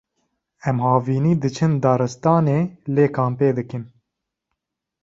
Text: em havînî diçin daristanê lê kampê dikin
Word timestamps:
em 0.69 0.77
havînî 0.85 1.33
diçin 1.43 1.71
daristanê 1.83 2.59
lê 2.95 3.07
kampê 3.15 3.49
dikin 3.57 3.83